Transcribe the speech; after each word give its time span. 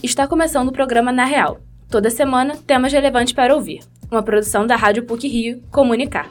Está 0.00 0.28
começando 0.28 0.68
o 0.68 0.72
programa 0.72 1.10
Na 1.10 1.24
Real. 1.24 1.60
Toda 1.90 2.08
semana, 2.08 2.56
temas 2.56 2.92
relevantes 2.92 3.32
para 3.32 3.52
ouvir. 3.52 3.80
Uma 4.08 4.22
produção 4.22 4.64
da 4.64 4.76
Rádio 4.76 5.02
PUC 5.02 5.26
Rio 5.26 5.60
Comunicar. 5.72 6.30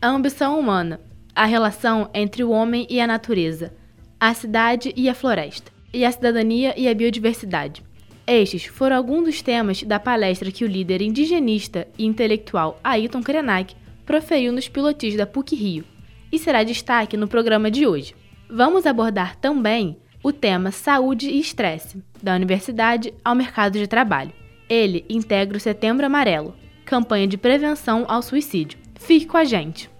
A 0.00 0.08
ambição 0.08 0.58
humana. 0.58 0.98
A 1.34 1.44
relação 1.44 2.08
entre 2.14 2.42
o 2.42 2.50
homem 2.50 2.86
e 2.88 2.98
a 3.02 3.06
natureza. 3.06 3.70
A 4.18 4.32
cidade 4.32 4.94
e 4.96 5.10
a 5.10 5.14
floresta. 5.14 5.70
E 5.92 6.06
a 6.06 6.10
cidadania 6.10 6.72
e 6.74 6.88
a 6.88 6.94
biodiversidade. 6.94 7.84
Estes 8.26 8.64
foram 8.64 8.96
alguns 8.96 9.24
dos 9.24 9.42
temas 9.42 9.82
da 9.82 10.00
palestra 10.00 10.50
que 10.50 10.64
o 10.64 10.68
líder 10.68 11.02
indigenista 11.02 11.86
e 11.98 12.06
intelectual 12.06 12.80
Ailton 12.82 13.22
Krenak 13.22 13.76
proferiu 14.06 14.54
nos 14.54 14.70
pilotis 14.70 15.16
da 15.16 15.26
PUC 15.26 15.54
Rio 15.54 15.84
e 16.32 16.38
será 16.38 16.64
destaque 16.64 17.14
no 17.14 17.28
programa 17.28 17.70
de 17.70 17.86
hoje. 17.86 18.14
Vamos 18.48 18.86
abordar 18.86 19.36
também 19.36 19.98
o 20.22 20.32
tema 20.32 20.70
Saúde 20.70 21.28
e 21.28 21.40
Estresse, 21.40 22.02
da 22.22 22.34
universidade 22.34 23.12
ao 23.24 23.34
mercado 23.34 23.78
de 23.78 23.86
trabalho. 23.86 24.32
Ele 24.68 25.04
integra 25.08 25.56
o 25.56 25.60
Setembro 25.60 26.06
Amarelo, 26.06 26.54
campanha 26.84 27.26
de 27.26 27.36
prevenção 27.36 28.04
ao 28.08 28.22
suicídio. 28.22 28.78
Fique 28.94 29.26
com 29.26 29.36
a 29.36 29.44
gente! 29.44 29.90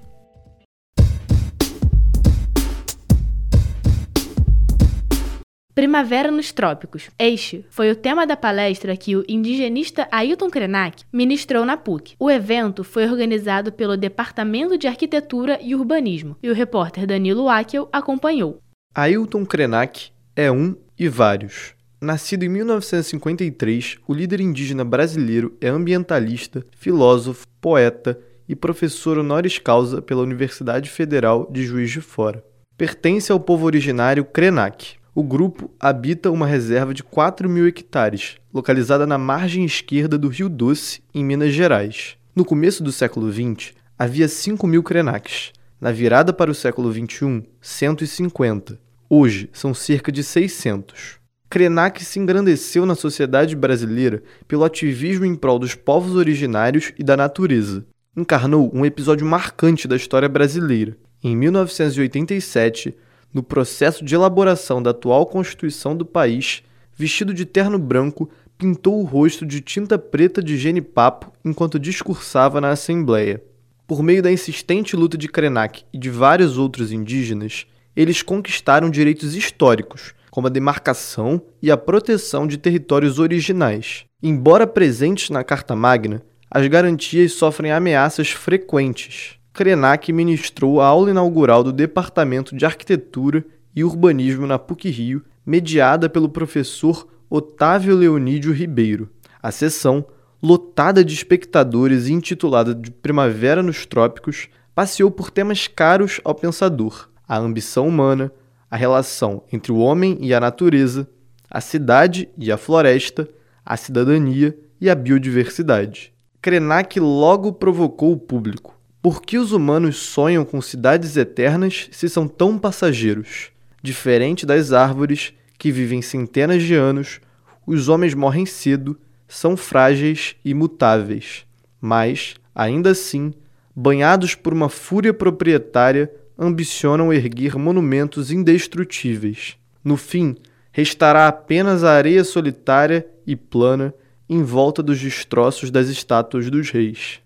Primavera 5.75 6.31
nos 6.31 6.53
Trópicos. 6.53 7.09
Este 7.19 7.65
foi 7.71 7.91
o 7.91 7.97
tema 7.97 8.27
da 8.27 8.37
palestra 8.37 8.95
que 8.95 9.17
o 9.17 9.25
indigenista 9.27 10.07
Ailton 10.13 10.51
Krenak 10.51 11.03
ministrou 11.11 11.65
na 11.65 11.79
PUC. 11.79 12.15
O 12.21 12.31
evento 12.31 12.85
foi 12.85 13.05
organizado 13.05 13.73
pelo 13.73 13.97
Departamento 13.97 14.77
de 14.77 14.87
Arquitetura 14.87 15.59
e 15.63 15.75
Urbanismo 15.75 16.37
e 16.43 16.51
o 16.51 16.55
repórter 16.55 17.07
Danilo 17.07 17.49
Akel 17.49 17.89
acompanhou. 17.91 18.61
Ailton 18.95 19.47
Krenak 19.47 20.12
é 20.35 20.51
um 20.51 20.75
e 20.99 21.09
vários. 21.09 21.75
Nascido 22.01 22.43
em 22.43 22.49
1953, 22.49 23.99
o 24.09 24.15
líder 24.15 24.41
indígena 24.41 24.85
brasileiro 24.85 25.57
é 25.61 25.69
ambientalista, 25.69 26.65
filósofo, 26.77 27.47
poeta 27.61 28.19
e 28.49 28.57
professor 28.57 29.19
honoris 29.19 29.59
causa 29.59 30.03
pela 30.03 30.23
Universidade 30.23 30.91
Federal 30.91 31.49
de 31.51 31.63
Juiz 31.65 31.91
de 31.91 32.01
Fora. 32.01 32.45
Pertence 32.77 33.31
ao 33.31 33.39
povo 33.39 33.67
originário 33.67 34.25
Krenak. 34.25 34.97
O 35.15 35.23
grupo 35.23 35.71
habita 35.79 36.31
uma 36.31 36.47
reserva 36.47 36.95
de 36.95 37.03
4 37.03 37.49
mil 37.49 37.69
hectares, 37.69 38.37
localizada 38.53 39.07
na 39.07 39.19
margem 39.19 39.65
esquerda 39.65 40.17
do 40.17 40.29
Rio 40.29 40.49
Doce, 40.49 41.03
em 41.15 41.23
Minas 41.23 41.53
Gerais. 41.53 42.17
No 42.35 42.45
começo 42.45 42.83
do 42.83 42.91
século 42.91 43.31
XX, 43.31 43.75
havia 43.99 44.27
5 44.27 44.67
mil 44.67 44.83
Krenaks. 44.83 45.53
Na 45.79 45.93
virada 45.93 46.33
para 46.33 46.51
o 46.51 46.55
século 46.55 46.91
XXI, 46.91 47.45
150. 47.61 48.79
Hoje, 49.15 49.51
são 49.53 49.75
cerca 49.75 50.11
de 50.11 50.25
600. 50.25 51.19
Krenak 51.51 52.03
se 52.03 52.19
engrandeceu 52.19 52.87
na 52.87 52.95
sociedade 52.95 53.55
brasileira 53.55 54.23
pelo 54.49 54.65
ativismo 54.65 55.27
em 55.27 55.35
prol 55.35 55.59
dos 55.59 55.75
povos 55.75 56.17
originários 56.17 56.95
e 56.99 57.05
da 57.05 57.15
natureza. 57.15 57.85
Encarnou 58.17 58.71
um 58.73 58.87
episódio 58.87 59.27
marcante 59.27 59.87
da 59.87 59.97
história 59.97 60.31
brasileira. 60.31 60.97
Em 61.23 61.37
1987, 61.37 62.97
no 63.35 63.43
processo 63.43 64.03
de 64.03 64.15
elaboração 64.15 64.83
da 64.83 64.93
atual 64.93 65.27
Constituição 65.27 65.95
do 65.95 66.07
país, 66.07 66.63
vestido 66.97 67.35
de 67.35 67.45
terno 67.45 67.79
branco, 67.79 68.31
pintou 68.57 68.99
o 68.99 69.05
rosto 69.05 69.45
de 69.45 69.61
tinta 69.61 69.99
preta 69.99 70.43
de 70.43 70.57
genipapo 70.57 71.31
enquanto 71.45 71.79
discursava 71.79 72.63
na 72.63 72.71
Assembleia. 72.71 73.43
Por 73.87 74.03
meio 74.03 74.23
da 74.23 74.33
insistente 74.33 74.97
luta 74.97 75.19
de 75.19 75.29
Krenak 75.29 75.85
e 75.93 75.99
de 75.99 76.09
vários 76.09 76.57
outros 76.57 76.91
indígenas, 76.91 77.67
eles 77.95 78.23
conquistaram 78.23 78.91
direitos 78.91 79.35
históricos, 79.35 80.15
como 80.31 80.47
a 80.47 80.51
demarcação 80.51 81.43
e 81.61 81.71
a 81.71 81.77
proteção 81.77 82.47
de 82.47 82.57
territórios 82.57 83.19
originais. 83.19 84.05
Embora 84.23 84.67
presentes 84.67 85.31
na 85.31 85.45
Carta 85.45 85.77
Magna, 85.77 86.23
as 86.51 86.67
garantias 86.67 87.33
sofrem 87.33 87.73
ameaças 87.73 88.31
frequentes. 88.31 89.37
Krenak 89.53 90.13
ministrou 90.13 90.81
a 90.81 90.87
aula 90.87 91.11
inaugural 91.11 91.63
do 91.63 91.73
Departamento 91.73 92.57
de 92.57 92.65
Arquitetura 92.65 93.45
e 93.75 93.85
Urbanismo 93.85 94.47
na 94.47 94.59
PUC-Rio, 94.59 95.23
mediada 95.45 96.09
pelo 96.09 96.29
professor 96.29 97.07
Otávio 97.29 97.97
Leonídio 97.97 98.53
Ribeiro. 98.53 99.11
A 99.43 99.51
sessão, 99.51 100.05
lotada 100.43 101.05
de 101.05 101.15
espectadores 101.15 102.07
e 102.07 102.13
intitulada 102.13 102.75
de 102.75 102.91
Primavera 102.91 103.63
nos 103.63 103.85
Trópicos, 103.85 104.49
passeou 104.75 105.11
por 105.11 105.31
temas 105.31 105.67
caros 105.67 106.21
ao 106.25 106.35
pensador: 106.35 107.11
a 107.27 107.39
ambição 107.39 107.87
humana, 107.87 108.33
a 108.71 108.77
relação 108.77 109.43
entre 109.53 109.73
o 109.73 109.79
homem 109.79 110.19
e 110.21 110.33
a 110.33 110.41
natureza, 110.41 111.09
a 111.51 111.61
cidade 111.61 112.29
e 112.39 112.51
a 112.51 112.57
floresta, 112.57 113.29
a 113.65 113.77
cidadania 113.77 114.57
e 114.81 114.89
a 114.89 114.95
biodiversidade. 114.95 116.13
Krenak 116.41 116.99
logo 116.99 117.53
provocou 117.53 118.13
o 118.13 118.19
público. 118.19 118.77
Por 119.01 119.23
que 119.23 119.37
os 119.37 119.53
humanos 119.53 119.97
sonham 119.97 120.45
com 120.45 120.61
cidades 120.63 121.17
eternas 121.17 121.89
se 121.93 122.09
são 122.09 122.27
tão 122.27 122.59
passageiros? 122.59 123.51
Diferente 123.83 124.47
das 124.47 124.73
árvores, 124.73 125.33
que 125.59 125.71
vivem 125.71 126.01
centenas 126.01 126.63
de 126.63 126.75
anos, 126.75 127.21
os 127.67 127.89
homens 127.89 128.15
morrem 128.15 128.47
cedo, 128.47 128.99
são 129.29 129.57
frágeis 129.57 130.37
e 130.45 130.55
mutáveis. 130.55 131.45
Mas, 131.81 132.35
ainda 132.55 132.91
assim, 132.91 133.33
banhados 133.75 134.35
por 134.35 134.53
uma 134.53 134.69
fúria 134.69 135.13
proprietária, 135.15 136.11
ambicionam 136.39 137.13
erguer 137.13 137.57
monumentos 137.57 138.31
indestrutíveis. 138.31 139.57
No 139.85 139.97
fim, 139.97 140.37
restará 140.73 141.29
apenas 141.29 141.85
a 141.85 141.93
areia 141.93 142.25
solitária 142.25 143.07
e 143.27 143.37
plana 143.37 143.95
em 144.29 144.43
volta 144.43 144.83
dos 144.83 144.99
destroços 144.99 145.71
das 145.71 145.89
estátuas 145.89 146.51
dos 146.51 146.71
reis. 146.71 147.21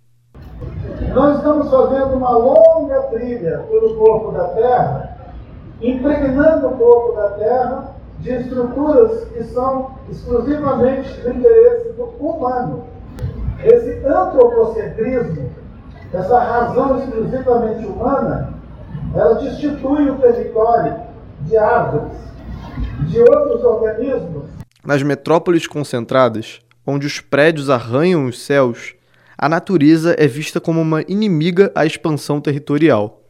Nós 1.14 1.36
estamos 1.36 1.70
fazendo 1.70 2.16
uma 2.16 2.30
longa 2.30 3.00
trilha 3.12 3.64
pelo 3.70 3.94
corpo 3.96 4.32
da 4.32 4.48
Terra, 4.48 5.16
impregnando 5.80 6.68
o 6.68 6.76
corpo 6.76 7.16
da 7.16 7.30
Terra 7.30 7.96
de 8.18 8.30
estruturas 8.30 9.24
que 9.28 9.44
são 9.44 9.92
exclusivamente 10.10 11.20
do 11.20 11.30
interesse 11.30 11.92
do 11.92 12.04
humano. 12.18 12.84
Esse 13.62 14.04
antropocentrismo, 14.04 15.50
essa 16.12 16.38
razão 16.38 16.98
exclusivamente 16.98 17.86
humana, 17.86 18.55
ela 19.16 19.34
destitui 19.34 20.10
o 20.10 20.16
território 20.16 20.94
de 21.40 21.56
árvores, 21.56 22.18
de 23.08 23.18
outros 23.20 23.64
organismos. 23.64 24.44
Nas 24.84 25.02
metrópoles 25.02 25.66
concentradas, 25.66 26.60
onde 26.86 27.06
os 27.06 27.20
prédios 27.20 27.70
arranham 27.70 28.26
os 28.26 28.40
céus, 28.44 28.94
a 29.38 29.48
natureza 29.48 30.14
é 30.18 30.26
vista 30.26 30.60
como 30.60 30.80
uma 30.80 31.02
inimiga 31.08 31.72
à 31.74 31.84
expansão 31.84 32.40
territorial. 32.40 33.22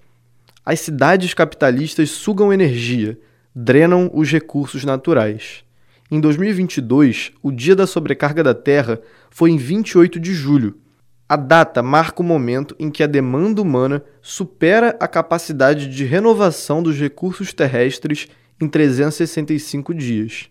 As 0.65 0.81
cidades 0.81 1.33
capitalistas 1.33 2.11
sugam 2.11 2.53
energia, 2.53 3.19
drenam 3.55 4.11
os 4.13 4.31
recursos 4.31 4.85
naturais. 4.85 5.65
Em 6.11 6.21
2022, 6.21 7.33
o 7.43 7.51
Dia 7.51 7.75
da 7.75 7.87
Sobrecarga 7.87 8.43
da 8.43 8.55
Terra 8.55 9.01
foi 9.31 9.51
em 9.51 9.57
28 9.57 10.21
de 10.21 10.35
julho. 10.35 10.77
A 11.29 11.35
data 11.35 11.83
marca 11.83 12.23
o 12.23 12.25
momento 12.25 12.77
em 12.79 12.89
que 12.89 13.03
a 13.03 13.07
demanda 13.09 13.61
humana 13.61 14.01
supera 14.23 14.97
a 15.01 15.09
capacidade 15.09 15.89
de 15.89 16.05
renovação 16.05 16.81
dos 16.81 16.97
recursos 16.97 17.53
terrestres 17.53 18.29
em 18.61 18.69
365 18.69 19.93
dias. 19.93 20.49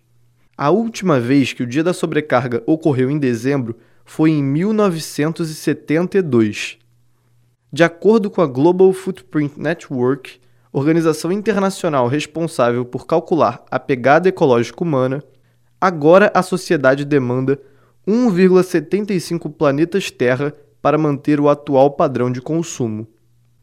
A 0.58 0.72
última 0.72 1.18
vez 1.18 1.54
que 1.54 1.64
o 1.64 1.68
Dia 1.68 1.82
da 1.82 1.94
Sobrecarga 1.94 2.62
ocorreu 2.66 3.10
em 3.10 3.18
dezembro 3.18 3.78
foi 4.04 4.32
em 4.32 4.44
1972. 4.44 6.78
De 7.72 7.84
acordo 7.84 8.30
com 8.30 8.42
a 8.42 8.46
Global 8.46 8.92
Footprint 8.92 9.58
Network, 9.58 10.42
organização 10.74 11.32
internacional 11.32 12.10
responsável 12.10 12.84
por 12.84 13.08
calcular 13.08 13.64
a 13.72 13.80
pegada 13.80 14.28
ecológica 14.28 14.84
humana, 14.84 15.24
agora 15.80 16.30
a 16.34 16.44
sociedade 16.44 17.06
demanda 17.06 17.58
1,75 18.06 19.50
planetas 19.54 20.12
Terra 20.12 20.54
para 20.86 21.00
manter 21.00 21.40
o 21.40 21.50
atual 21.50 21.90
padrão 21.90 22.32
de 22.32 22.40
consumo. 22.40 23.08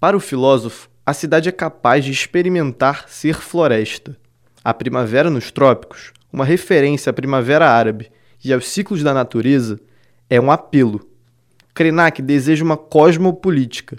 Para 0.00 0.16
o 0.16 0.18
filósofo, 0.18 0.90
a 1.06 1.14
cidade 1.14 1.48
é 1.48 1.52
capaz 1.52 2.04
de 2.04 2.10
experimentar 2.10 3.08
ser 3.08 3.36
floresta. 3.36 4.16
A 4.64 4.74
primavera 4.74 5.30
nos 5.30 5.52
trópicos, 5.52 6.12
uma 6.32 6.44
referência 6.44 7.10
à 7.10 7.12
primavera 7.12 7.70
árabe 7.70 8.10
e 8.44 8.52
aos 8.52 8.66
ciclos 8.66 9.04
da 9.04 9.14
natureza, 9.14 9.78
é 10.28 10.40
um 10.40 10.50
apelo. 10.50 11.00
Krenak 11.72 12.20
deseja 12.20 12.64
uma 12.64 12.76
cosmopolítica, 12.76 13.98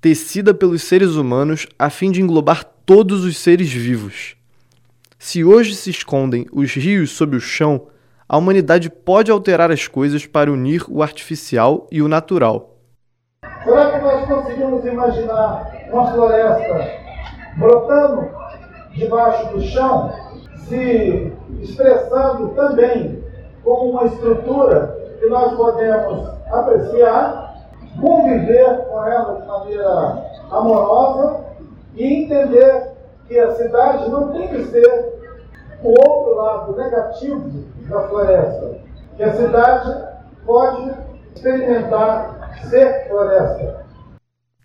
tecida 0.00 0.52
pelos 0.52 0.82
seres 0.82 1.10
humanos 1.10 1.68
a 1.78 1.88
fim 1.88 2.10
de 2.10 2.20
englobar 2.20 2.64
todos 2.84 3.24
os 3.24 3.38
seres 3.38 3.72
vivos. 3.72 4.34
Se 5.20 5.44
hoje 5.44 5.76
se 5.76 5.90
escondem 5.90 6.46
os 6.50 6.72
rios 6.72 7.12
sob 7.12 7.36
o 7.36 7.40
chão, 7.40 7.86
a 8.28 8.36
humanidade 8.36 8.90
pode 8.90 9.30
alterar 9.30 9.70
as 9.70 9.86
coisas 9.86 10.26
para 10.26 10.50
unir 10.50 10.84
o 10.88 11.02
artificial 11.02 11.86
e 11.92 12.02
o 12.02 12.08
natural. 12.08 12.76
Será 13.62 13.92
que 13.92 14.04
nós 14.04 14.26
conseguimos 14.26 14.84
imaginar 14.84 15.72
uma 15.92 16.12
floresta 16.12 16.90
brotando 17.56 18.28
debaixo 18.94 19.52
do 19.52 19.62
chão, 19.62 20.12
se 20.68 21.32
expressando 21.60 22.48
também 22.50 23.24
com 23.62 23.90
uma 23.90 24.04
estrutura 24.04 25.16
que 25.20 25.26
nós 25.26 25.54
podemos 25.54 26.28
apreciar, 26.50 27.54
conviver 28.00 28.86
com 28.88 29.04
ela 29.04 29.40
de 29.40 29.46
maneira 29.46 30.22
amorosa 30.50 31.44
e 31.94 32.24
entender 32.24 32.92
que 33.28 33.38
a 33.38 33.54
cidade 33.54 34.10
não 34.10 34.32
tem 34.32 34.48
que 34.48 34.64
ser 34.64 35.16
o 35.82 35.90
outro 35.90 36.34
lado 36.36 36.76
negativo 36.76 37.75
da 37.88 38.08
floresta, 38.08 38.80
que 39.16 39.22
a 39.22 39.32
cidade 39.34 40.04
pode 40.44 40.92
experimentar 41.34 42.58
ser 42.68 43.08
floresta. 43.08 43.86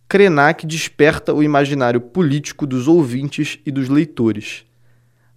Krenak 0.08 0.66
desperta 0.66 1.34
o 1.34 1.42
imaginário 1.42 2.02
político 2.02 2.68
dos 2.68 2.88
ouvintes 2.88 3.60
e 3.66 3.72
dos 3.72 3.88
leitores. 3.88 4.66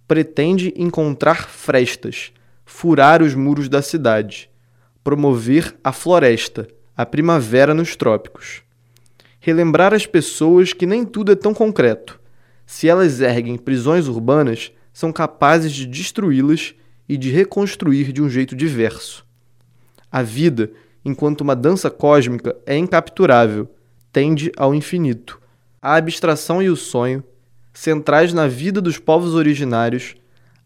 Pretende 0.07 0.73
encontrar 0.75 1.47
frestas, 1.47 2.33
furar 2.65 3.21
os 3.21 3.33
muros 3.33 3.69
da 3.69 3.81
cidade, 3.81 4.49
promover 5.03 5.75
a 5.83 5.91
floresta, 5.91 6.67
a 6.95 7.05
primavera 7.05 7.73
nos 7.73 7.95
trópicos. 7.95 8.63
Relembrar 9.39 9.93
às 9.93 10.05
pessoas 10.05 10.73
que 10.73 10.85
nem 10.85 11.05
tudo 11.05 11.31
é 11.31 11.35
tão 11.35 11.53
concreto. 11.53 12.19
Se 12.65 12.89
elas 12.89 13.21
erguem 13.21 13.57
prisões 13.57 14.07
urbanas, 14.07 14.71
são 14.91 15.11
capazes 15.13 15.71
de 15.71 15.85
destruí-las 15.85 16.73
e 17.07 17.17
de 17.17 17.29
reconstruir 17.29 18.11
de 18.11 18.21
um 18.21 18.29
jeito 18.29 18.55
diverso. 18.55 19.25
A 20.11 20.21
vida, 20.21 20.71
enquanto 21.03 21.41
uma 21.41 21.55
dança 21.55 21.89
cósmica, 21.89 22.55
é 22.65 22.77
incapturável, 22.77 23.69
tende 24.11 24.51
ao 24.57 24.73
infinito. 24.73 25.41
A 25.81 25.95
abstração 25.95 26.61
e 26.61 26.69
o 26.69 26.75
sonho, 26.75 27.23
centrais 27.73 28.33
na 28.33 28.47
vida 28.47 28.81
dos 28.81 28.97
povos 28.97 29.35
originários, 29.35 30.15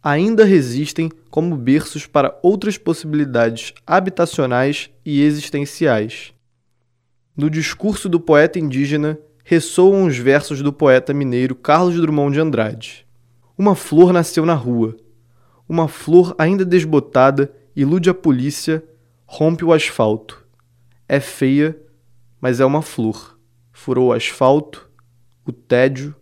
ainda 0.01 0.45
resistem 0.45 1.12
como 1.30 1.57
berços 1.57 2.06
para 2.06 2.38
outras 2.42 2.77
possibilidades 2.77 3.74
habitacionais 3.85 4.89
e 5.06 5.21
existenciais. 5.21 6.33
No 7.35 7.50
discurso 7.50 8.07
do 8.07 8.19
poeta 8.19 8.59
indígena 8.59 9.18
ressoam 9.44 10.06
os 10.06 10.18
versos 10.18 10.62
do 10.62 10.71
poeta 10.71 11.13
mineiro 11.13 11.56
Carlos 11.56 11.95
Drummond 11.95 12.33
de 12.33 12.39
Andrade. 12.39 13.06
Uma 13.57 13.75
flor 13.75 14.13
nasceu 14.13 14.45
na 14.45 14.53
rua. 14.53 14.95
Uma 15.69 15.88
flor 15.88 16.33
ainda 16.39 16.66
desbotada 16.66 17.54
ilude 17.75 18.10
a 18.10 18.13
polícia, 18.13 18.83
rompe 19.24 19.63
o 19.63 19.71
asfalto. 19.71 20.44
É 21.07 21.19
feia, 21.19 21.80
mas 22.42 22.60
é 22.60 22.66
uma 22.66 22.81
flor. 22.81 23.39
Furou 23.71 24.07
o 24.07 24.12
asfalto, 24.12 24.89
o 25.45 25.51
tédio, 25.51 26.16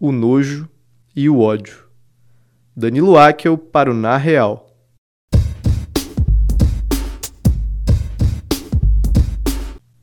o 0.00 0.10
nojo 0.10 0.68
e 1.14 1.30
o 1.30 1.38
ódio. 1.38 1.84
Danilo 2.74 3.16
Akel 3.16 3.56
para 3.56 3.88
o 3.88 3.94
Na 3.94 4.16
Real. 4.16 4.68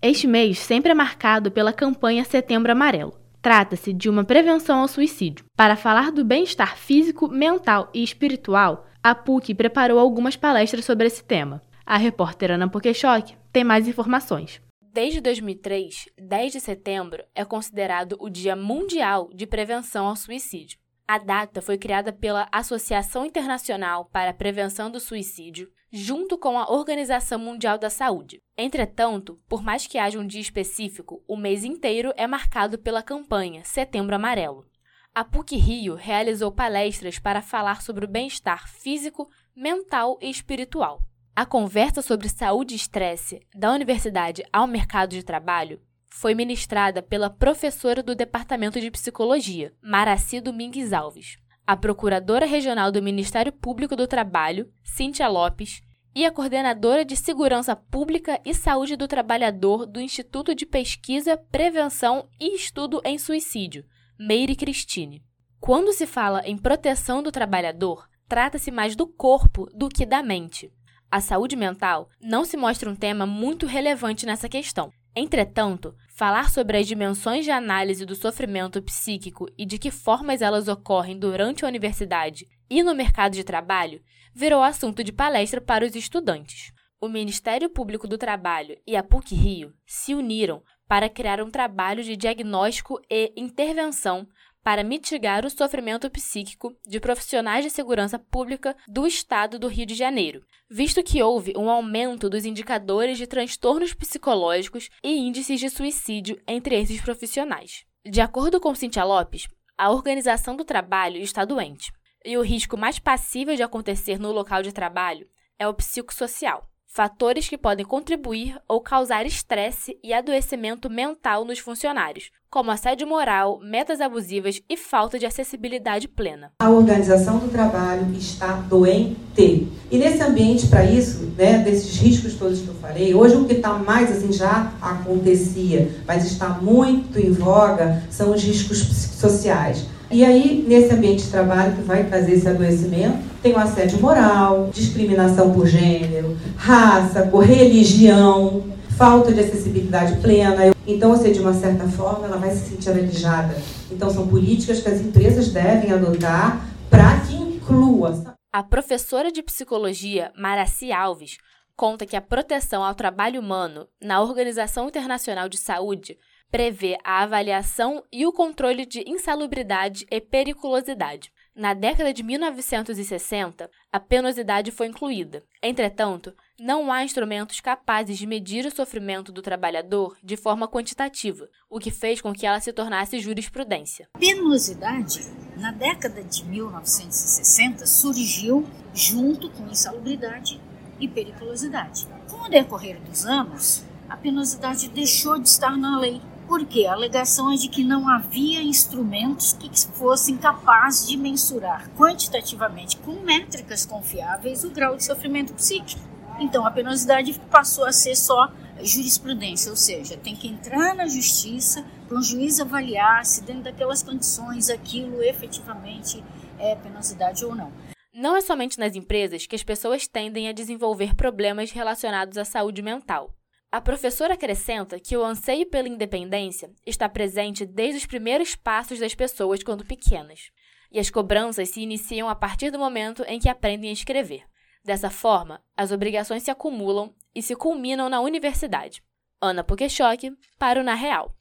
Este 0.01 0.25
mês 0.25 0.57
sempre 0.57 0.91
é 0.91 0.95
marcado 0.95 1.51
pela 1.51 1.73
campanha 1.73 2.23
Setembro 2.23 2.71
Amarelo. 2.71 3.18
Trata-se 3.41 3.93
de 3.93 4.09
uma 4.09 4.23
prevenção 4.23 4.79
ao 4.79 4.87
suicídio. 4.87 5.45
Para 5.55 5.75
falar 5.75 6.11
do 6.11 6.25
bem-estar 6.25 6.77
físico, 6.77 7.29
mental 7.29 7.89
e 7.93 8.03
espiritual, 8.03 8.85
a 9.01 9.15
PUC 9.15 9.53
preparou 9.55 9.97
algumas 9.97 10.35
palestras 10.35 10.83
sobre 10.83 11.07
esse 11.07 11.23
tema. 11.23 11.61
A 11.85 11.97
repórter 11.97 12.51
Ana 12.51 12.67
Pokeshock 12.67 13.35
tem 13.51 13.63
mais 13.63 13.87
informações. 13.87 14.61
Desde 14.91 15.21
2003, 15.21 16.09
10 16.19 16.51
de 16.51 16.59
setembro 16.59 17.23
é 17.35 17.45
considerado 17.45 18.17
o 18.19 18.27
Dia 18.27 18.55
Mundial 18.55 19.29
de 19.33 19.45
Prevenção 19.45 20.07
ao 20.07 20.15
Suicídio. 20.15 20.78
A 21.09 21.17
data 21.17 21.59
foi 21.59 21.75
criada 21.75 22.13
pela 22.13 22.47
Associação 22.51 23.25
Internacional 23.25 24.05
para 24.13 24.29
a 24.29 24.33
Prevenção 24.33 24.91
do 24.91 24.99
Suicídio, 24.99 25.67
junto 25.91 26.37
com 26.37 26.55
a 26.59 26.71
Organização 26.71 27.39
Mundial 27.39 27.79
da 27.79 27.89
Saúde. 27.89 28.37
Entretanto, 28.55 29.41
por 29.49 29.63
mais 29.63 29.87
que 29.87 29.97
haja 29.97 30.19
um 30.19 30.27
dia 30.27 30.39
específico, 30.39 31.23
o 31.27 31.35
mês 31.35 31.63
inteiro 31.63 32.13
é 32.15 32.27
marcado 32.27 32.77
pela 32.77 33.01
campanha 33.01 33.63
Setembro 33.63 34.15
Amarelo. 34.15 34.67
A 35.11 35.25
PUC 35.25 35.55
Rio 35.55 35.95
realizou 35.95 36.51
palestras 36.51 37.17
para 37.17 37.41
falar 37.41 37.81
sobre 37.81 38.05
o 38.05 38.07
bem-estar 38.07 38.69
físico, 38.69 39.27
mental 39.55 40.19
e 40.21 40.29
espiritual. 40.29 41.01
A 41.35 41.43
conversa 41.43 42.03
sobre 42.03 42.29
saúde 42.29 42.75
e 42.75 42.77
estresse 42.77 43.39
da 43.55 43.73
universidade 43.73 44.43
ao 44.53 44.67
mercado 44.67 45.09
de 45.09 45.23
trabalho 45.23 45.81
foi 46.09 46.33
ministrada 46.33 47.01
pela 47.01 47.29
professora 47.29 48.03
do 48.03 48.15
Departamento 48.15 48.79
de 48.79 48.91
Psicologia, 48.91 49.73
Maraci 49.81 50.41
Domingues 50.41 50.91
Alves, 50.91 51.37
a 51.65 51.77
procuradora 51.77 52.45
regional 52.45 52.91
do 52.91 53.01
Ministério 53.01 53.51
Público 53.51 53.95
do 53.95 54.07
Trabalho, 54.07 54.71
Cíntia 54.83 55.27
Lopes, 55.27 55.81
e 56.15 56.25
a 56.25 56.31
coordenadora 56.31 57.05
de 57.05 57.15
Segurança 57.15 57.75
Pública 57.75 58.41
e 58.43 58.53
Saúde 58.53 58.95
do 58.95 59.07
Trabalhador 59.07 59.85
do 59.85 60.01
Instituto 60.01 60.55
de 60.55 60.65
Pesquisa, 60.65 61.37
Prevenção 61.37 62.27
e 62.39 62.55
Estudo 62.55 63.01
em 63.05 63.17
Suicídio, 63.17 63.85
Meire 64.19 64.55
Cristine. 64.55 65.23
Quando 65.59 65.93
se 65.93 66.07
fala 66.07 66.41
em 66.45 66.57
proteção 66.57 67.21
do 67.21 67.31
trabalhador, 67.31 68.07
trata-se 68.27 68.71
mais 68.71 68.95
do 68.95 69.05
corpo 69.05 69.67
do 69.73 69.87
que 69.87 70.05
da 70.05 70.23
mente. 70.23 70.71
A 71.11 71.21
saúde 71.21 71.55
mental 71.55 72.09
não 72.21 72.45
se 72.45 72.57
mostra 72.57 72.89
um 72.89 72.95
tema 72.95 73.25
muito 73.25 73.65
relevante 73.65 74.25
nessa 74.25 74.49
questão. 74.49 74.91
Entretanto, 75.21 75.93
falar 76.15 76.49
sobre 76.49 76.77
as 76.77 76.87
dimensões 76.87 77.43
de 77.43 77.51
análise 77.51 78.05
do 78.05 78.15
sofrimento 78.15 78.81
psíquico 78.81 79.47
e 79.57 79.65
de 79.65 79.77
que 79.77 79.91
formas 79.91 80.41
elas 80.41 80.69
ocorrem 80.69 81.19
durante 81.19 81.65
a 81.65 81.67
universidade 81.67 82.47
e 82.69 82.81
no 82.81 82.95
mercado 82.95 83.33
de 83.33 83.43
trabalho 83.43 84.01
virou 84.33 84.63
assunto 84.63 85.03
de 85.03 85.11
palestra 85.11 85.59
para 85.59 85.85
os 85.85 85.93
estudantes. 85.93 86.71
O 87.01 87.09
Ministério 87.09 87.69
Público 87.69 88.07
do 88.07 88.17
Trabalho 88.17 88.77
e 88.87 88.95
a 88.95 89.03
PUC 89.03 89.35
Rio 89.35 89.73
se 89.85 90.15
uniram 90.15 90.63
para 90.87 91.09
criar 91.09 91.41
um 91.41 91.51
trabalho 91.51 92.01
de 92.01 92.15
diagnóstico 92.15 92.97
e 93.11 93.33
intervenção 93.35 94.25
para 94.63 94.83
mitigar 94.83 95.45
o 95.45 95.49
sofrimento 95.49 96.09
psíquico 96.09 96.75
de 96.85 96.99
profissionais 96.99 97.63
de 97.63 97.69
segurança 97.69 98.19
pública 98.19 98.75
do 98.87 99.07
estado 99.07 99.57
do 99.57 99.67
Rio 99.67 99.85
de 99.85 99.95
Janeiro, 99.95 100.45
visto 100.69 101.03
que 101.03 101.23
houve 101.23 101.53
um 101.57 101.69
aumento 101.69 102.29
dos 102.29 102.45
indicadores 102.45 103.17
de 103.17 103.25
transtornos 103.25 103.93
psicológicos 103.93 104.89
e 105.03 105.17
índices 105.17 105.59
de 105.59 105.69
suicídio 105.69 106.41
entre 106.47 106.75
esses 106.75 107.01
profissionais. 107.01 107.85
De 108.05 108.21
acordo 108.21 108.59
com 108.59 108.75
Cintia 108.75 109.03
Lopes, 109.03 109.47
a 109.77 109.91
organização 109.91 110.55
do 110.55 110.65
trabalho 110.65 111.17
está 111.17 111.45
doente, 111.45 111.91
e 112.23 112.37
o 112.37 112.41
risco 112.41 112.77
mais 112.77 112.99
passível 112.99 113.55
de 113.55 113.63
acontecer 113.63 114.19
no 114.19 114.31
local 114.31 114.61
de 114.61 114.73
trabalho 114.73 115.27
é 115.57 115.67
o 115.67 115.73
psicossocial 115.73 116.68
fatores 116.91 117.47
que 117.47 117.57
podem 117.57 117.85
contribuir 117.85 118.57
ou 118.67 118.81
causar 118.81 119.25
estresse 119.25 119.97
e 120.03 120.11
adoecimento 120.11 120.89
mental 120.89 121.45
nos 121.45 121.59
funcionários, 121.59 122.31
como 122.49 122.71
assédio 122.71 123.07
moral, 123.07 123.59
metas 123.61 124.01
abusivas 124.01 124.59
e 124.67 124.75
falta 124.75 125.19
de 125.19 125.25
acessibilidade 125.27 126.07
plena. 126.07 126.51
A 126.59 126.69
organização 126.69 127.37
do 127.37 127.47
trabalho 127.47 128.11
está 128.17 128.53
doente. 128.53 129.69
E 129.91 129.97
nesse 129.99 130.21
ambiente, 130.23 130.67
para 130.67 130.83
isso, 130.83 131.31
né, 131.37 131.59
desses 131.59 131.95
riscos 131.97 132.33
todos 132.33 132.61
que 132.61 132.67
eu 132.67 132.73
falei, 132.75 133.13
hoje 133.13 133.35
o 133.35 133.45
que 133.45 133.53
está 133.53 133.73
mais 133.73 134.11
assim 134.11 134.33
já 134.33 134.73
acontecia, 134.81 135.91
mas 136.07 136.25
está 136.25 136.49
muito 136.49 137.19
em 137.19 137.31
voga, 137.31 138.03
são 138.09 138.33
os 138.33 138.43
riscos 138.43 138.79
sociais 138.79 139.85
e 140.11 140.25
aí, 140.25 140.65
nesse 140.67 140.93
ambiente 140.93 141.23
de 141.23 141.29
trabalho 141.29 141.75
que 141.75 141.81
vai 141.81 142.03
trazer 142.05 142.33
esse 142.33 142.47
adoecimento, 142.47 143.19
tem 143.43 143.53
o 143.53 143.59
assédio 143.59 144.01
moral, 144.01 144.69
discriminação 144.73 145.53
por 145.53 145.67
gênero, 145.67 146.35
raça, 146.57 147.27
por 147.27 147.43
religião, 147.45 148.63
falta 148.97 149.31
de 149.31 149.39
acessibilidade 149.39 150.19
plena. 150.19 150.73
Então, 150.87 151.15
você, 151.15 151.31
de 151.31 151.39
uma 151.39 151.53
certa 151.53 151.87
forma, 151.87 152.25
ela 152.25 152.37
vai 152.37 152.49
se 152.49 152.69
sentir 152.69 152.89
alijada. 152.89 153.55
Então, 153.91 154.09
são 154.09 154.27
políticas 154.27 154.81
que 154.81 154.89
as 154.89 154.99
empresas 154.99 155.49
devem 155.49 155.91
adotar 155.91 156.67
para 156.89 157.19
que 157.21 157.35
inclua. 157.35 158.35
A 158.51 158.63
professora 158.63 159.31
de 159.31 159.43
psicologia, 159.43 160.31
Maraci 160.35 160.91
Alves, 160.91 161.37
conta 161.75 162.05
que 162.05 162.15
a 162.15 162.21
proteção 162.21 162.83
ao 162.83 162.95
trabalho 162.95 163.39
humano 163.39 163.87
na 164.01 164.21
Organização 164.21 164.87
Internacional 164.87 165.47
de 165.47 165.57
Saúde 165.57 166.17
prevê 166.51 166.97
a 167.03 167.21
avaliação 167.23 168.03
e 168.11 168.25
o 168.25 168.33
controle 168.33 168.85
de 168.85 169.03
insalubridade 169.07 170.05
e 170.09 170.19
periculosidade. 170.19 171.31
Na 171.55 171.73
década 171.73 172.13
de 172.13 172.23
1960, 172.23 173.69
a 173.91 173.99
penosidade 173.99 174.71
foi 174.71 174.87
incluída. 174.87 175.43
Entretanto, 175.61 176.33
não 176.57 176.91
há 176.91 177.03
instrumentos 177.03 177.59
capazes 177.59 178.17
de 178.17 178.25
medir 178.25 178.65
o 178.65 178.73
sofrimento 178.73 179.31
do 179.31 179.41
trabalhador 179.41 180.17
de 180.23 180.37
forma 180.37 180.69
quantitativa, 180.69 181.49
o 181.69 181.77
que 181.77 181.91
fez 181.91 182.21
com 182.21 182.33
que 182.33 182.45
ela 182.45 182.61
se 182.61 182.71
tornasse 182.71 183.19
jurisprudência. 183.19 184.07
Penosidade, 184.17 185.27
na 185.57 185.71
década 185.71 186.23
de 186.23 186.45
1960, 186.45 187.85
surgiu 187.85 188.65
junto 188.93 189.49
com 189.49 189.67
insalubridade 189.67 190.61
e 190.97 191.07
periculosidade. 191.09 192.07
Com 192.29 192.37
o 192.45 192.49
decorrer 192.49 193.01
dos 193.01 193.25
anos, 193.25 193.83
a 194.07 194.15
penosidade 194.15 194.87
deixou 194.89 195.37
de 195.37 195.49
estar 195.49 195.77
na 195.77 195.99
lei 195.99 196.21
Porque 196.49 196.87
a 196.87 196.93
alegação 196.93 197.53
é 197.53 197.55
de 197.55 197.69
que 197.69 197.83
não 197.83 198.09
havia 198.09 198.59
instrumentos 198.63 199.53
que 199.53 199.69
fossem 199.89 200.35
capazes 200.35 201.07
de 201.07 201.15
mensurar 201.15 201.87
quantitativamente, 201.91 202.97
com 202.97 203.21
métricas 203.21 203.85
confiáveis, 203.85 204.63
o 204.63 204.71
grau 204.71 204.97
de 204.97 205.05
sofrimento 205.05 205.53
psíquico. 205.53 206.01
Então 206.39 206.65
a 206.65 206.71
penosidade 206.71 207.39
passou 207.51 207.85
a 207.85 207.91
ser 207.91 208.15
só 208.15 208.51
jurisprudência, 208.81 209.69
ou 209.69 209.77
seja, 209.77 210.17
tem 210.17 210.35
que 210.35 210.47
entrar 210.47 210.95
na 210.95 211.07
justiça 211.07 211.85
para 212.07 212.17
um 212.17 212.23
juiz 212.23 212.59
avaliar 212.59 213.23
se 213.27 213.43
dentro 213.43 213.65
daquelas 213.65 214.01
condições 214.01 214.71
aquilo 214.71 215.21
efetivamente 215.21 216.23
é 216.57 216.75
penosidade 216.75 217.45
ou 217.45 217.53
não. 217.53 217.71
Não 218.11 218.35
é 218.35 218.41
somente 218.41 218.79
nas 218.79 218.95
empresas 218.95 219.45
que 219.45 219.55
as 219.55 219.61
pessoas 219.61 220.07
tendem 220.07 220.49
a 220.49 220.51
desenvolver 220.51 221.13
problemas 221.13 221.69
relacionados 221.69 222.39
à 222.39 222.43
saúde 222.43 222.81
mental. 222.81 223.35
A 223.71 223.79
professora 223.79 224.33
acrescenta 224.33 224.99
que 224.99 225.15
o 225.15 225.23
anseio 225.23 225.63
pela 225.67 225.87
independência 225.87 226.71
está 226.87 227.07
presente 227.07 227.67
desde 227.67 227.97
os 227.97 228.05
primeiros 228.07 228.55
passos 228.55 228.97
das 228.97 229.13
pessoas 229.13 229.61
quando 229.61 229.85
pequenas, 229.85 230.49
e 230.91 230.97
as 230.97 231.11
cobranças 231.11 231.69
se 231.69 231.79
iniciam 231.79 232.27
a 232.27 232.33
partir 232.33 232.71
do 232.71 232.79
momento 232.79 233.23
em 233.27 233.39
que 233.39 233.47
aprendem 233.47 233.91
a 233.91 233.93
escrever. 233.93 234.41
Dessa 234.83 235.11
forma, 235.11 235.61
as 235.77 235.91
obrigações 235.91 236.41
se 236.41 236.49
acumulam 236.49 237.13
e 237.35 237.43
se 237.43 237.55
culminam 237.55 238.09
na 238.09 238.19
universidade. 238.21 239.03
Ana 239.39 239.63
Pokeshock 239.63 240.35
para 240.57 240.81
o 240.81 240.83
Na 240.83 240.95
Real. 240.95 241.35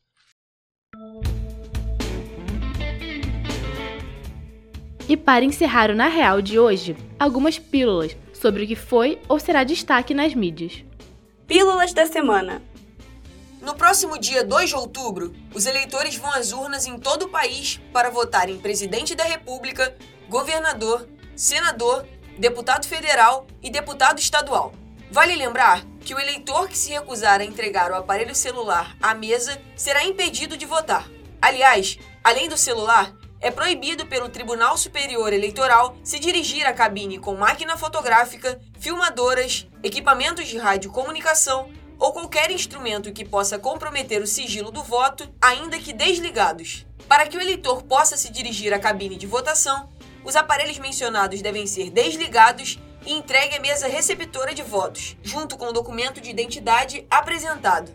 E 5.08 5.16
para 5.16 5.46
encerrar 5.46 5.90
o 5.90 5.94
Na 5.94 6.08
Real 6.08 6.42
de 6.42 6.58
hoje, 6.58 6.94
algumas 7.18 7.58
pílulas 7.58 8.14
sobre 8.34 8.64
o 8.64 8.66
que 8.66 8.76
foi 8.76 9.18
ou 9.26 9.40
será 9.40 9.64
destaque 9.64 10.12
nas 10.12 10.34
mídias. 10.34 10.84
Pílulas 11.48 11.94
da 11.94 12.04
semana. 12.04 12.62
No 13.62 13.74
próximo 13.74 14.18
dia 14.18 14.44
2 14.44 14.68
de 14.68 14.76
outubro, 14.76 15.34
os 15.54 15.64
eleitores 15.64 16.14
vão 16.14 16.30
às 16.30 16.52
urnas 16.52 16.84
em 16.84 16.98
todo 16.98 17.22
o 17.22 17.30
país 17.30 17.80
para 17.90 18.10
votar 18.10 18.50
em 18.50 18.58
presidente 18.58 19.14
da 19.14 19.24
República, 19.24 19.96
governador, 20.28 21.08
senador, 21.34 22.06
deputado 22.38 22.86
federal 22.86 23.46
e 23.62 23.70
deputado 23.70 24.18
estadual. 24.18 24.74
Vale 25.10 25.34
lembrar 25.36 25.86
que 26.02 26.14
o 26.14 26.20
eleitor 26.20 26.68
que 26.68 26.76
se 26.76 26.90
recusar 26.90 27.40
a 27.40 27.44
entregar 27.44 27.90
o 27.92 27.94
aparelho 27.94 28.34
celular 28.34 28.94
à 29.00 29.14
mesa 29.14 29.58
será 29.74 30.04
impedido 30.04 30.54
de 30.54 30.66
votar. 30.66 31.08
Aliás, 31.40 31.98
além 32.22 32.46
do 32.50 32.58
celular, 32.58 33.10
é 33.40 33.50
proibido 33.50 34.06
pelo 34.06 34.28
Tribunal 34.28 34.76
Superior 34.76 35.32
Eleitoral 35.32 35.96
se 36.02 36.18
dirigir 36.18 36.66
à 36.66 36.72
cabine 36.72 37.18
com 37.18 37.36
máquina 37.36 37.76
fotográfica, 37.76 38.60
filmadoras, 38.78 39.66
equipamentos 39.82 40.48
de 40.48 40.58
radiocomunicação 40.58 41.70
ou 41.98 42.12
qualquer 42.12 42.50
instrumento 42.50 43.12
que 43.12 43.24
possa 43.24 43.58
comprometer 43.58 44.22
o 44.22 44.26
sigilo 44.26 44.70
do 44.70 44.82
voto, 44.82 45.28
ainda 45.40 45.78
que 45.78 45.92
desligados. 45.92 46.86
Para 47.08 47.26
que 47.26 47.36
o 47.36 47.40
eleitor 47.40 47.82
possa 47.82 48.16
se 48.16 48.30
dirigir 48.30 48.72
à 48.72 48.78
cabine 48.78 49.16
de 49.16 49.26
votação, 49.26 49.88
os 50.24 50.36
aparelhos 50.36 50.78
mencionados 50.78 51.40
devem 51.40 51.66
ser 51.66 51.90
desligados 51.90 52.78
e 53.06 53.12
entregue 53.14 53.56
à 53.56 53.60
mesa 53.60 53.88
receptora 53.88 54.54
de 54.54 54.62
votos, 54.62 55.16
junto 55.22 55.56
com 55.56 55.66
o 55.66 55.72
documento 55.72 56.20
de 56.20 56.30
identidade 56.30 57.06
apresentado. 57.10 57.92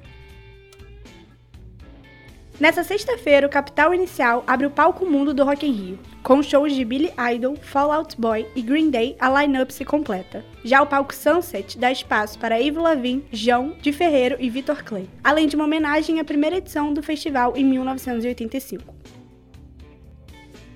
Nessa 2.59 2.83
sexta-feira, 2.83 3.47
o 3.47 3.49
Capital 3.49 3.95
Inicial 3.95 4.43
abre 4.45 4.67
o 4.67 4.71
palco 4.71 5.07
mundo 5.07 5.33
do 5.33 5.43
Rock 5.43 5.65
in 5.65 5.71
Rio. 5.71 5.99
Com 6.21 6.41
shows 6.43 6.71
de 6.73 6.85
Billy 6.85 7.11
Idol, 7.33 7.55
Fall 7.55 7.91
Out 7.91 8.15
Boy 8.21 8.47
e 8.55 8.61
Green 8.61 8.91
Day, 8.91 9.17
a 9.19 9.27
line-up 9.41 9.73
se 9.73 9.83
completa. 9.83 10.45
Já 10.63 10.81
o 10.81 10.85
palco 10.85 11.15
Sunset 11.15 11.79
dá 11.79 11.91
espaço 11.91 12.37
para 12.37 12.59
Yves 12.59 12.81
Lavigne, 12.81 13.25
João 13.31 13.75
de 13.81 13.91
Ferreiro 13.91 14.37
e 14.39 14.51
Vitor 14.51 14.83
Clay, 14.83 15.09
além 15.23 15.47
de 15.47 15.55
uma 15.55 15.65
homenagem 15.65 16.19
à 16.19 16.23
primeira 16.23 16.57
edição 16.57 16.93
do 16.93 17.01
festival 17.01 17.57
em 17.57 17.65
1985. 17.65 18.93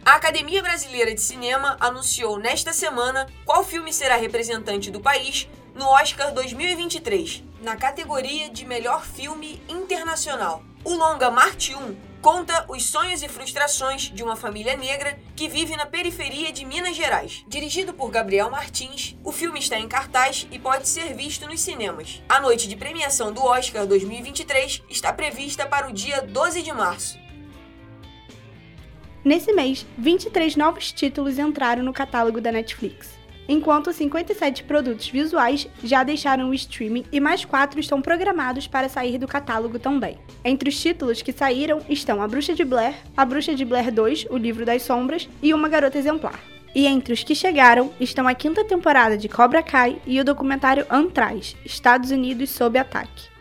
A 0.03 0.15
Academia 0.15 0.63
Brasileira 0.63 1.13
de 1.13 1.21
Cinema 1.21 1.77
anunciou 1.79 2.39
nesta 2.39 2.73
semana 2.73 3.27
qual 3.45 3.63
filme 3.63 3.93
será 3.93 4.15
representante 4.15 4.89
do 4.89 4.99
país 4.99 5.47
no 5.75 5.85
Oscar 5.85 6.33
2023, 6.33 7.43
na 7.61 7.75
categoria 7.75 8.49
de 8.49 8.65
melhor 8.65 9.05
filme 9.05 9.61
internacional. 9.69 10.63
O 10.87 10.95
longa 10.95 11.29
Marte 11.29 11.75
1 11.75 11.97
conta 12.21 12.65
os 12.69 12.85
sonhos 12.85 13.21
e 13.21 13.27
frustrações 13.27 14.03
de 14.03 14.23
uma 14.23 14.37
família 14.37 14.77
negra 14.77 15.19
que 15.35 15.49
vive 15.49 15.75
na 15.75 15.85
periferia 15.85 16.49
de 16.49 16.63
Minas 16.63 16.95
Gerais. 16.95 17.43
Dirigido 17.45 17.93
por 17.93 18.09
Gabriel 18.09 18.49
Martins, 18.49 19.17
o 19.21 19.33
filme 19.33 19.59
está 19.59 19.77
em 19.77 19.85
cartaz 19.85 20.47
e 20.49 20.57
pode 20.57 20.87
ser 20.87 21.13
visto 21.13 21.45
nos 21.45 21.59
cinemas. 21.59 22.23
A 22.29 22.39
noite 22.39 22.69
de 22.69 22.77
premiação 22.77 23.33
do 23.33 23.43
Oscar 23.43 23.85
2023 23.85 24.81
está 24.89 25.11
prevista 25.11 25.65
para 25.65 25.89
o 25.89 25.91
dia 25.91 26.21
12 26.21 26.61
de 26.61 26.71
março. 26.71 27.19
Nesse 29.25 29.51
mês, 29.51 29.85
23 29.97 30.55
novos 30.55 30.93
títulos 30.93 31.37
entraram 31.37 31.83
no 31.83 31.91
catálogo 31.91 32.39
da 32.39 32.49
Netflix 32.49 33.16
enquanto 33.47 33.93
57 33.93 34.63
produtos 34.63 35.09
visuais 35.09 35.67
já 35.83 36.03
deixaram 36.03 36.49
o 36.49 36.53
streaming 36.53 37.05
e 37.11 37.19
mais 37.19 37.45
quatro 37.45 37.79
estão 37.79 38.01
programados 38.01 38.67
para 38.67 38.89
sair 38.89 39.17
do 39.17 39.27
catálogo 39.27 39.79
também. 39.79 40.17
Entre 40.43 40.69
os 40.69 40.79
títulos 40.79 41.21
que 41.21 41.31
saíram 41.31 41.81
estão 41.89 42.21
A 42.21 42.27
Bruxa 42.27 42.53
de 42.53 42.65
Blair, 42.65 42.95
A 43.15 43.25
Bruxa 43.25 43.55
de 43.55 43.63
Blair 43.63 43.91
2, 43.91 44.27
O 44.29 44.37
Livro 44.37 44.65
das 44.65 44.83
Sombras 44.83 45.29
e 45.41 45.53
Uma 45.53 45.69
Garota 45.69 45.97
Exemplar. 45.97 46.39
E 46.75 46.85
entre 46.85 47.13
os 47.13 47.23
que 47.23 47.33
chegaram 47.33 47.91
estão 47.99 48.27
a 48.27 48.33
quinta 48.33 48.63
temporada 48.63 49.17
de 49.17 49.27
Cobra 49.27 49.63
Kai 49.63 49.99
e 50.05 50.19
o 50.19 50.25
documentário 50.25 50.85
Antraz, 50.89 51.55
Estados 51.65 52.11
Unidos 52.11 52.49
sob 52.49 52.77
ataque. 52.77 53.37